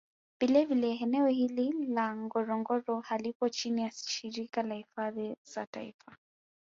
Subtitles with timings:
[0.39, 6.17] Vile vile eneo hili la ngorongoro halipo chini ya Shirika la hifadhi za Taifa